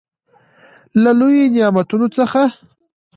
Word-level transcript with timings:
له 1.01 1.11
لويو 1.19 1.51
نعمتونو 1.55 2.07
څخه 2.17 2.41
دى. 2.47 2.51